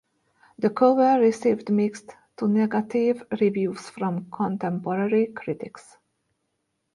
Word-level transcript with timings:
The 0.57 0.71
cover 0.71 1.19
received 1.21 1.69
mixed 1.69 2.15
to 2.37 2.47
negative 2.47 3.21
reviews 3.39 3.87
from 3.91 4.31
contemporary 4.31 5.27
critics. 5.27 5.95